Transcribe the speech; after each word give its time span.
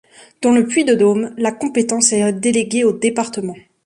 Dans 0.41 0.49
le 0.51 0.65
Puy-de-Dôme, 0.65 1.31
la 1.37 1.51
compétence 1.51 2.11
est 2.11 2.33
déléguée 2.33 2.83
au 2.83 2.91
département. 2.91 3.55